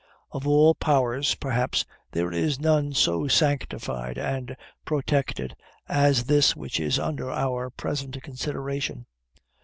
Of 0.31 0.47
all 0.47 0.73
powers, 0.73 1.35
perhaps, 1.35 1.85
there 2.11 2.31
is 2.31 2.59
none 2.59 2.93
so 2.93 3.27
sanctified 3.27 4.17
and 4.17 4.57
protected 4.83 5.55
as 5.87 6.23
this 6.23 6.55
which 6.55 6.79
is 6.79 6.97
under 6.97 7.29
our 7.29 7.69
present 7.69 8.19
consideration. 8.23 9.05